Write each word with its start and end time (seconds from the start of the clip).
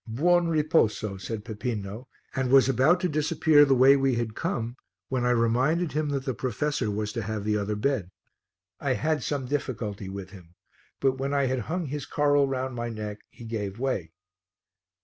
"Buon 0.07 0.47
riposo," 0.47 1.17
said 1.21 1.45
Peppino, 1.45 2.07
and 2.33 2.49
was 2.49 2.67
about 2.67 2.99
to 3.01 3.07
disappear 3.07 3.63
the 3.65 3.75
way 3.75 3.95
we 3.95 4.15
had 4.15 4.33
come 4.33 4.75
when 5.09 5.23
I 5.23 5.29
reminded 5.29 5.91
him 5.91 6.09
that 6.09 6.25
the 6.25 6.33
professor 6.33 6.89
was 6.89 7.13
to 7.13 7.21
have 7.21 7.43
the 7.43 7.55
other 7.55 7.75
bed. 7.75 8.09
I 8.79 8.93
had 8.93 9.21
some 9.21 9.45
difficulty 9.45 10.09
with 10.09 10.31
him, 10.31 10.55
but 10.99 11.19
when 11.19 11.35
I 11.35 11.45
had 11.45 11.59
hung 11.69 11.85
his 11.85 12.07
coral 12.07 12.47
round 12.47 12.73
my 12.73 12.89
neck 12.89 13.19
he 13.29 13.45
gave 13.45 13.77
way. 13.77 14.11